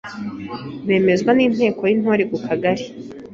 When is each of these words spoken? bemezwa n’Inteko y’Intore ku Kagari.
bemezwa 0.87 1.31
n’Inteko 1.33 1.81
y’Intore 1.89 2.23
ku 2.31 2.37
Kagari. 2.45 2.83